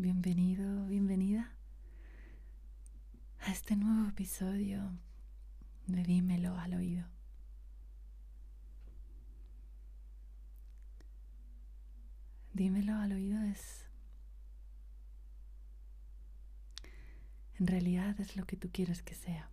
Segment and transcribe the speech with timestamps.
[0.00, 1.52] bienvenido, bienvenida
[3.40, 4.96] a este nuevo episodio
[5.88, 7.04] de Dímelo al oído.
[12.52, 13.88] Dímelo al oído es...
[17.58, 19.50] En realidad es lo que tú quieres que sea.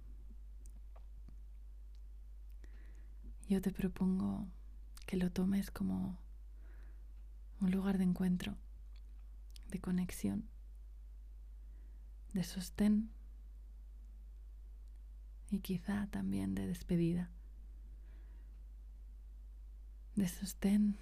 [3.49, 4.45] Yo te propongo
[5.07, 6.19] que lo tomes como
[7.61, 8.55] un lugar de encuentro,
[9.75, 10.47] de conexión,
[12.31, 13.09] de sostén
[15.51, 17.29] y quizá también de despedida,
[20.15, 20.97] de sostén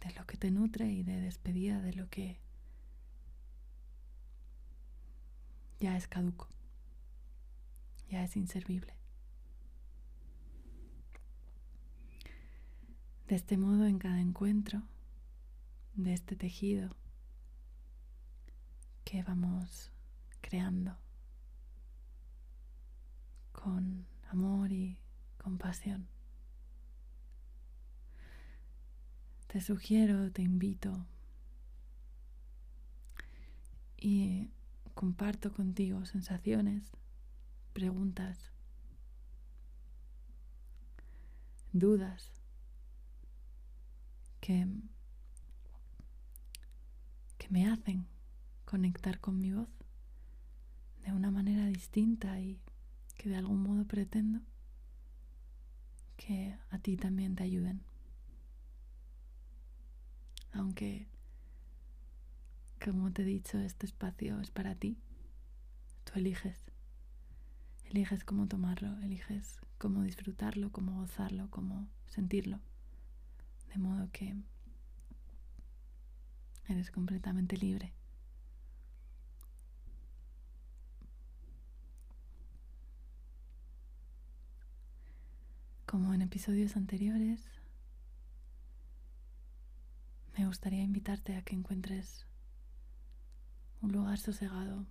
[0.00, 2.40] de lo que te nutre y de despedida de lo que
[5.78, 6.48] ya es caduco,
[8.08, 8.96] ya es inservible.
[13.28, 14.82] De este modo, en cada encuentro
[15.94, 16.96] de este tejido
[19.12, 19.92] que vamos
[20.40, 20.96] creando
[23.52, 24.96] con amor y
[25.36, 26.08] compasión.
[29.48, 31.06] Te sugiero, te invito
[33.98, 34.48] y
[34.94, 36.90] comparto contigo sensaciones,
[37.74, 38.50] preguntas,
[41.70, 42.32] dudas
[44.40, 44.66] que,
[47.36, 48.06] que me hacen
[48.72, 49.68] conectar con mi voz
[51.04, 52.58] de una manera distinta y
[53.18, 54.40] que de algún modo pretendo
[56.16, 57.82] que a ti también te ayuden
[60.52, 61.08] aunque,
[62.82, 64.98] como te he dicho, este espacio es para ti.
[66.04, 66.58] Tú eliges.
[67.84, 72.60] Eliges cómo tomarlo, eliges cómo disfrutarlo, cómo gozarlo, cómo sentirlo.
[73.72, 74.36] De modo que
[76.68, 77.94] eres completamente libre.
[85.92, 87.44] Como en episodios anteriores,
[90.38, 92.24] me gustaría invitarte a que encuentres
[93.82, 94.86] un lugar sosegado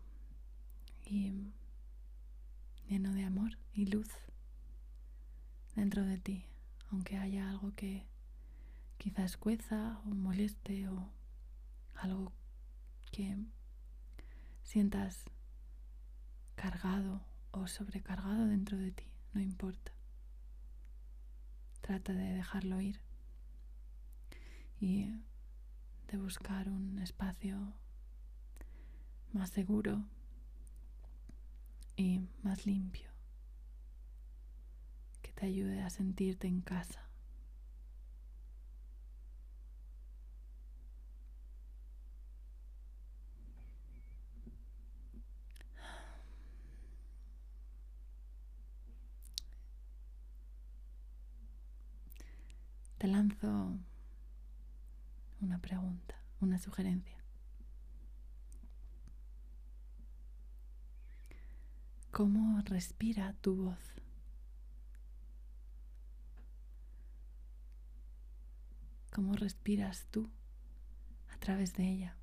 [1.03, 1.34] y
[2.88, 4.09] lleno de amor y luz
[5.75, 6.45] dentro de ti,
[6.91, 8.06] aunque haya algo que
[9.00, 11.09] quizás cueza o moleste o
[11.95, 12.31] algo
[13.12, 13.38] que
[14.62, 15.25] sientas
[16.53, 19.91] cargado o sobrecargado dentro de ti, no importa.
[21.81, 23.00] Trata de dejarlo ir
[24.80, 25.14] y
[26.08, 27.74] de buscar un espacio
[29.34, 30.03] más seguro
[31.96, 33.09] y más limpio
[35.22, 37.11] que te ayude a sentirte en casa.
[53.01, 53.79] Te lanzo
[55.39, 57.17] una pregunta, una sugerencia.
[62.12, 63.79] ¿Cómo respira tu voz?
[69.12, 70.29] ¿Cómo respiras tú
[71.33, 72.16] a través de ella?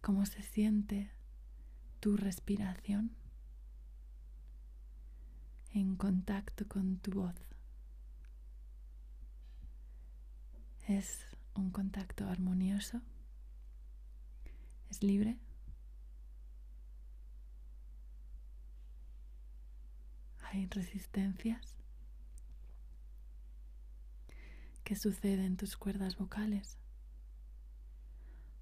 [0.00, 1.10] ¿Cómo se siente
[1.98, 3.16] tu respiración
[5.76, 7.34] en contacto con tu voz?
[10.88, 13.02] Es un contacto armonioso.
[14.88, 15.38] Es libre.
[20.44, 21.76] Hay resistencias.
[24.82, 26.78] ¿Qué sucede en tus cuerdas vocales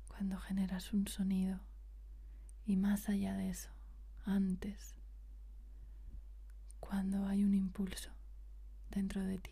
[0.08, 1.60] cuando generas un sonido?
[2.66, 3.68] Y más allá de eso,
[4.24, 4.96] antes,
[6.88, 8.10] cuando hay un impulso
[8.90, 9.50] dentro de ti.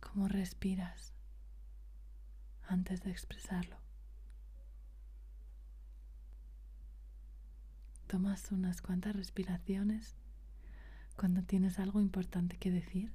[0.00, 1.12] cómo respiras
[2.66, 3.76] antes de expresarlo.
[8.06, 10.16] Tomas unas cuantas respiraciones
[11.16, 13.12] cuando tienes algo importante que decir,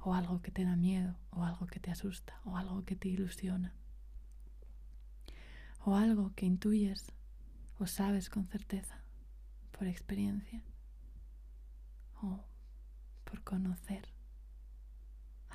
[0.00, 3.08] o algo que te da miedo, o algo que te asusta, o algo que te
[3.08, 3.74] ilusiona,
[5.84, 7.12] o algo que intuyes
[7.78, 9.02] o sabes con certeza
[9.78, 10.60] por experiencia
[12.20, 12.44] o
[13.24, 14.08] por conocer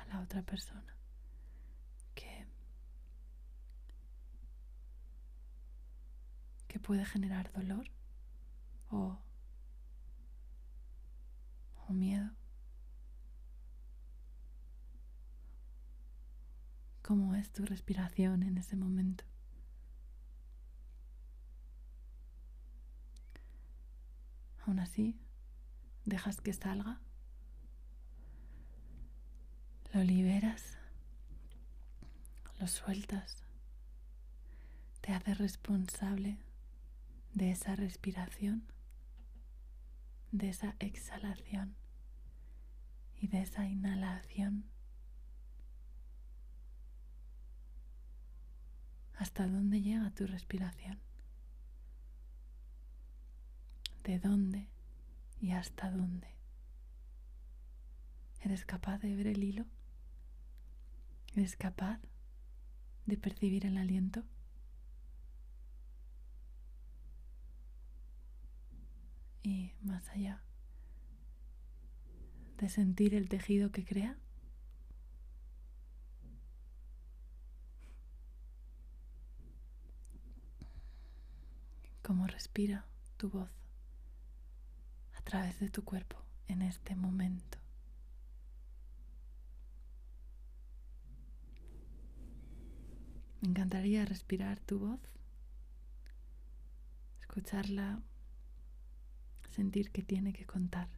[0.08, 0.96] la otra persona
[2.14, 2.46] que,
[6.66, 7.90] que puede generar dolor
[8.90, 9.18] o,
[11.88, 12.30] o miedo.
[17.02, 19.24] cómo es tu respiración en ese momento.
[24.66, 25.18] Aún así,
[26.06, 27.00] dejas que salga,
[29.92, 30.78] lo liberas,
[32.58, 33.44] lo sueltas,
[35.02, 36.38] te haces responsable
[37.34, 38.64] de esa respiración,
[40.32, 41.76] de esa exhalación
[43.20, 44.64] y de esa inhalación.
[49.16, 50.98] ¿Hasta dónde llega tu respiración?
[54.04, 54.68] ¿De dónde
[55.40, 56.28] y hasta dónde?
[58.42, 59.64] ¿Eres capaz de ver el hilo?
[61.34, 62.00] ¿Eres capaz
[63.06, 64.22] de percibir el aliento?
[69.42, 70.42] Y más allá,
[72.58, 74.18] de sentir el tejido que crea.
[82.02, 82.86] Cómo respira
[83.16, 83.63] tu voz
[85.24, 86.16] través de tu cuerpo
[86.46, 87.58] en este momento.
[93.40, 95.00] Me encantaría respirar tu voz,
[97.20, 98.00] escucharla,
[99.50, 100.88] sentir que tiene que contar.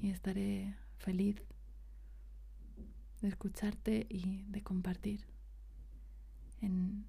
[0.00, 1.42] Y estaré feliz
[3.20, 5.26] de escucharte y de compartir
[6.60, 7.06] en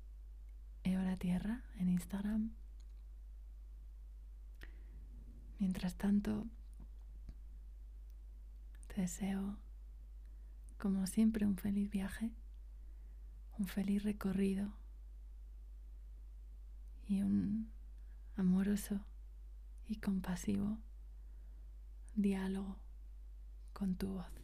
[0.83, 2.51] Eora Tierra, en Instagram.
[5.61, 6.47] Mientras tanto,
[8.87, 9.59] te deseo
[10.79, 12.31] como siempre, un feliz viaje,
[13.59, 14.73] un feliz recorrido
[17.07, 17.71] y un
[18.35, 19.05] amoroso
[19.87, 20.79] y compasivo
[22.15, 22.79] diálogo
[23.71, 24.40] con tu voz.